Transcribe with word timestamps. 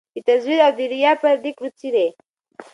د 0.15 0.17
تزویر 0.27 0.59
او 0.67 0.71
د 0.79 0.81
ریا 0.91 1.11
پردې 1.21 1.51
کړو 1.57 1.69
څیري 1.79 2.07